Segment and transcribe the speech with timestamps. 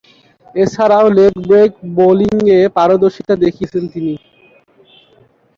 [0.55, 4.13] এছাড়াও, leg break বোলিংয়ে পারদর্শীতা দেখিয়েছেন তিনি।